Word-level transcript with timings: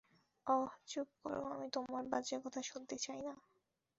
ওহ, 0.47 0.71
চুপ 0.87 1.07
করো, 1.23 1.41
আমি 1.45 1.67
তোমার, 1.69 2.03
বাজে 2.07 2.35
কথা 2.43 2.61
শুনতে 2.61 2.95
চাই 2.97 3.21
না। 3.21 3.33